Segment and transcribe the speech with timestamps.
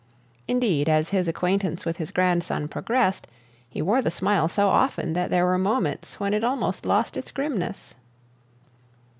[0.47, 3.27] Indeed, as his acquaintance with his grandson progressed,
[3.69, 7.29] he wore the smile so often that there were moments when it almost lost its
[7.29, 7.93] grimness.